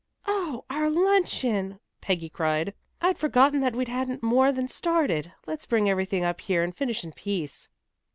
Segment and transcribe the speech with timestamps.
[0.25, 2.73] "Oh, our luncheon!" Peggy cried.
[3.01, 5.31] "I'd forgotten that we hadn't more than started.
[5.45, 7.69] Let's bring everything up here and finish in peace."